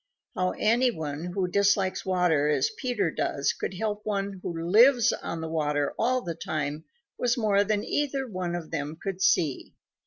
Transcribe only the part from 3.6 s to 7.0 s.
help one who lives on the water all the time